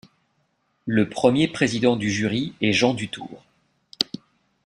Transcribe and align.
Le 0.87 1.09
premier 1.09 1.47
président 1.47 1.95
du 1.95 2.09
jury 2.09 2.53
est 2.59 2.73
Jean 2.73 2.95
Dutourd. 2.95 3.45